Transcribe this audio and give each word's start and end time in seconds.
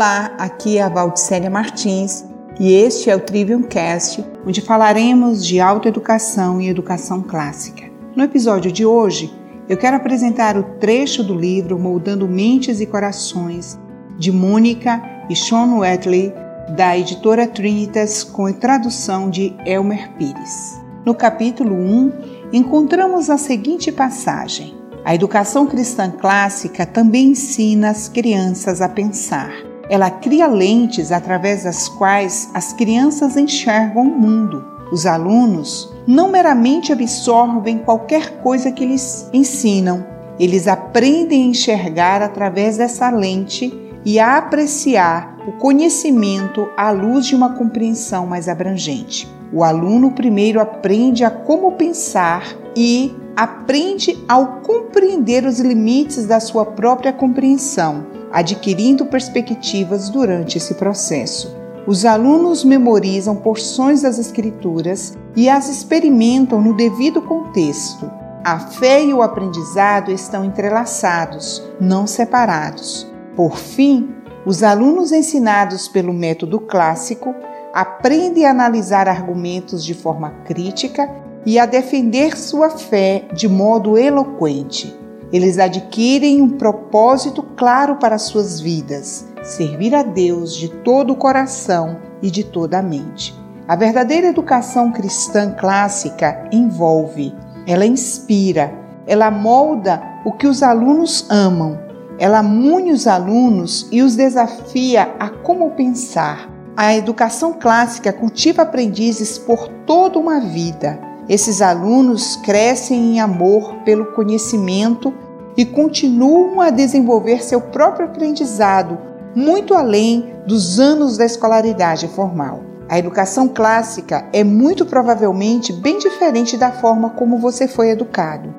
Olá, 0.00 0.34
aqui 0.38 0.78
é 0.78 0.82
a 0.82 0.88
Valdicélia 0.88 1.50
Martins 1.50 2.24
e 2.58 2.72
este 2.72 3.10
é 3.10 3.14
o 3.14 3.20
Trivium 3.20 3.62
Cast, 3.62 4.24
onde 4.46 4.62
falaremos 4.62 5.44
de 5.44 5.60
autoeducação 5.60 6.58
e 6.58 6.70
educação 6.70 7.20
clássica. 7.20 7.84
No 8.16 8.24
episódio 8.24 8.72
de 8.72 8.86
hoje, 8.86 9.30
eu 9.68 9.76
quero 9.76 9.98
apresentar 9.98 10.56
o 10.56 10.62
trecho 10.78 11.22
do 11.22 11.34
livro 11.34 11.78
Moldando 11.78 12.26
Mentes 12.26 12.80
e 12.80 12.86
Corações, 12.86 13.78
de 14.16 14.32
Mônica 14.32 15.02
e 15.28 15.36
Sean 15.36 15.76
Wetley, 15.76 16.32
da 16.74 16.96
editora 16.96 17.46
Trinitas, 17.46 18.24
com 18.24 18.50
tradução 18.54 19.28
de 19.28 19.54
Elmer 19.66 20.12
Pires. 20.16 20.80
No 21.04 21.14
capítulo 21.14 21.74
1, 21.74 22.12
encontramos 22.54 23.28
a 23.28 23.36
seguinte 23.36 23.92
passagem. 23.92 24.74
A 25.04 25.14
educação 25.14 25.66
cristã 25.66 26.10
clássica 26.10 26.86
também 26.86 27.32
ensina 27.32 27.90
as 27.90 28.08
crianças 28.08 28.80
a 28.80 28.88
pensar. 28.88 29.68
Ela 29.90 30.08
cria 30.08 30.46
lentes 30.46 31.10
através 31.10 31.64
das 31.64 31.88
quais 31.88 32.48
as 32.54 32.72
crianças 32.72 33.36
enxergam 33.36 34.04
o 34.04 34.20
mundo. 34.20 34.64
Os 34.92 35.04
alunos 35.04 35.92
não 36.06 36.30
meramente 36.30 36.92
absorvem 36.92 37.78
qualquer 37.78 38.40
coisa 38.40 38.70
que 38.70 38.86
lhes 38.86 39.28
ensinam, 39.32 40.06
eles 40.38 40.68
aprendem 40.68 41.42
a 41.42 41.46
enxergar 41.46 42.22
através 42.22 42.76
dessa 42.76 43.10
lente 43.10 43.76
e 44.04 44.20
a 44.20 44.38
apreciar 44.38 45.36
o 45.46 45.52
conhecimento 45.58 46.68
à 46.76 46.92
luz 46.92 47.26
de 47.26 47.34
uma 47.34 47.54
compreensão 47.54 48.26
mais 48.26 48.48
abrangente. 48.48 49.28
O 49.52 49.64
aluno 49.64 50.12
primeiro 50.12 50.60
aprende 50.60 51.24
a 51.24 51.30
como 51.30 51.72
pensar 51.72 52.44
e 52.76 53.12
aprende 53.36 54.16
ao 54.28 54.60
compreender 54.60 55.44
os 55.44 55.58
limites 55.58 56.26
da 56.26 56.38
sua 56.38 56.64
própria 56.64 57.12
compreensão, 57.12 58.06
adquirindo 58.30 59.06
perspectivas 59.06 60.08
durante 60.08 60.58
esse 60.58 60.74
processo. 60.74 61.56
Os 61.86 62.04
alunos 62.04 62.62
memorizam 62.62 63.34
porções 63.34 64.02
das 64.02 64.18
Escrituras 64.18 65.16
e 65.34 65.48
as 65.48 65.68
experimentam 65.68 66.60
no 66.60 66.76
devido 66.76 67.22
contexto. 67.22 68.10
A 68.44 68.58
fé 68.58 69.04
e 69.04 69.12
o 69.12 69.22
aprendizado 69.22 70.10
estão 70.10 70.44
entrelaçados, 70.44 71.62
não 71.80 72.06
separados. 72.06 73.10
Por 73.34 73.56
fim, 73.56 74.14
os 74.46 74.62
alunos 74.62 75.12
ensinados 75.12 75.88
pelo 75.88 76.12
método 76.12 76.60
clássico 76.60 77.34
aprendem 77.72 78.46
a 78.46 78.50
analisar 78.50 79.08
argumentos 79.08 79.84
de 79.84 79.94
forma 79.94 80.30
crítica 80.44 81.10
e 81.44 81.58
a 81.58 81.66
defender 81.66 82.36
sua 82.36 82.70
fé 82.70 83.28
de 83.34 83.48
modo 83.48 83.96
eloquente. 83.96 84.99
Eles 85.32 85.58
adquirem 85.58 86.42
um 86.42 86.50
propósito 86.50 87.42
claro 87.56 87.96
para 87.96 88.18
suas 88.18 88.60
vidas: 88.60 89.26
servir 89.42 89.94
a 89.94 90.02
Deus 90.02 90.56
de 90.56 90.68
todo 90.68 91.12
o 91.12 91.16
coração 91.16 91.98
e 92.20 92.30
de 92.30 92.42
toda 92.42 92.78
a 92.78 92.82
mente. 92.82 93.34
A 93.68 93.76
verdadeira 93.76 94.26
educação 94.26 94.90
cristã 94.90 95.52
clássica 95.52 96.48
envolve, 96.50 97.32
ela 97.66 97.86
inspira, 97.86 98.74
ela 99.06 99.30
molda 99.30 100.02
o 100.24 100.32
que 100.32 100.48
os 100.48 100.62
alunos 100.62 101.24
amam, 101.30 101.78
ela 102.18 102.42
mune 102.42 102.90
os 102.90 103.06
alunos 103.06 103.86
e 103.92 104.02
os 104.02 104.16
desafia 104.16 105.14
a 105.20 105.28
como 105.28 105.70
pensar. 105.70 106.50
A 106.76 106.96
educação 106.96 107.52
clássica 107.52 108.12
cultiva 108.12 108.62
aprendizes 108.62 109.38
por 109.38 109.68
toda 109.86 110.18
uma 110.18 110.40
vida 110.40 111.09
esses 111.28 111.62
alunos 111.62 112.36
crescem 112.36 113.14
em 113.14 113.20
amor 113.20 113.76
pelo 113.84 114.12
conhecimento 114.12 115.12
e 115.56 115.64
continuam 115.64 116.60
a 116.60 116.70
desenvolver 116.70 117.42
seu 117.42 117.60
próprio 117.60 118.06
aprendizado 118.06 118.98
muito 119.34 119.74
além 119.74 120.34
dos 120.46 120.80
anos 120.80 121.16
da 121.16 121.24
escolaridade 121.24 122.08
formal. 122.08 122.62
A 122.88 122.98
educação 122.98 123.46
clássica 123.46 124.26
é 124.32 124.42
muito 124.42 124.84
provavelmente 124.84 125.72
bem 125.72 125.98
diferente 125.98 126.56
da 126.56 126.72
forma 126.72 127.10
como 127.10 127.38
você 127.38 127.68
foi 127.68 127.90
educado. 127.90 128.52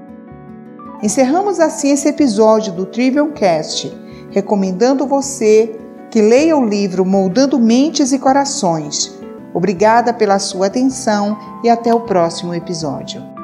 Encerramos 1.03 1.59
assim 1.59 1.91
esse 1.91 2.07
episódio 2.07 2.71
do 2.71 2.85
Trivial 2.85 3.27
Cast, 3.29 3.91
recomendando 4.29 5.05
você 5.05 5.75
que 6.09 6.21
leia 6.21 6.55
o 6.55 6.65
livro 6.65 7.03
Moldando 7.03 7.59
Mentes 7.59 8.13
e 8.13 8.19
Corações 8.19 9.20
Obrigada 9.53 10.13
pela 10.13 10.39
sua 10.39 10.67
atenção 10.67 11.37
e 11.63 11.69
até 11.69 11.93
o 11.93 12.01
próximo 12.01 12.53
episódio. 12.53 13.40